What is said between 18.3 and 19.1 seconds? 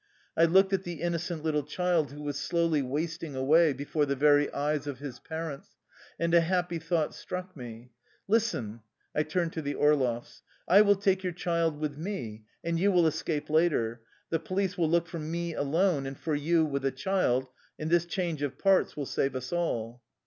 of parts will